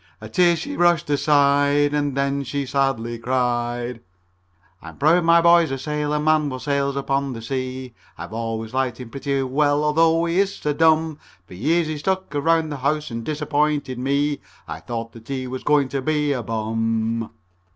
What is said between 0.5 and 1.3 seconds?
she brushed